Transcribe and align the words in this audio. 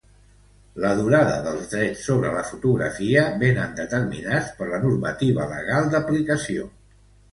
La 0.83 0.93
durada 0.99 1.33
dels 1.47 1.67
drets 1.73 2.07
sobre 2.07 2.31
la 2.37 2.41
fotografia 2.51 3.25
vénen 3.43 3.77
determinats 3.83 4.49
per 4.63 4.71
la 4.73 4.81
normativa 4.87 5.47
legal 5.57 5.93
d'aplicació. 5.93 6.67